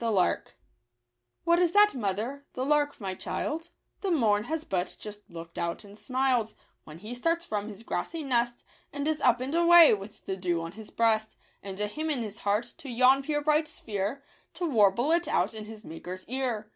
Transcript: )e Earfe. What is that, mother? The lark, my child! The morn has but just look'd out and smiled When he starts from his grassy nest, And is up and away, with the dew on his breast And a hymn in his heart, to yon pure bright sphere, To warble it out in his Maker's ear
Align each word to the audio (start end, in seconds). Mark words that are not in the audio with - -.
)e 0.00 0.04
Earfe. 0.16 0.54
What 1.44 1.58
is 1.58 1.72
that, 1.72 1.94
mother? 1.94 2.46
The 2.54 2.64
lark, 2.64 2.98
my 3.02 3.14
child! 3.14 3.68
The 4.00 4.10
morn 4.10 4.44
has 4.44 4.64
but 4.64 4.96
just 4.98 5.28
look'd 5.28 5.58
out 5.58 5.84
and 5.84 5.98
smiled 5.98 6.54
When 6.84 6.96
he 6.96 7.14
starts 7.14 7.44
from 7.44 7.68
his 7.68 7.82
grassy 7.82 8.22
nest, 8.22 8.64
And 8.94 9.06
is 9.06 9.20
up 9.20 9.42
and 9.42 9.54
away, 9.54 9.92
with 9.92 10.24
the 10.24 10.38
dew 10.38 10.62
on 10.62 10.72
his 10.72 10.88
breast 10.88 11.36
And 11.62 11.78
a 11.80 11.86
hymn 11.86 12.08
in 12.08 12.22
his 12.22 12.38
heart, 12.38 12.72
to 12.78 12.88
yon 12.88 13.22
pure 13.22 13.42
bright 13.42 13.68
sphere, 13.68 14.24
To 14.54 14.64
warble 14.64 15.12
it 15.12 15.28
out 15.28 15.52
in 15.52 15.66
his 15.66 15.84
Maker's 15.84 16.26
ear 16.26 16.72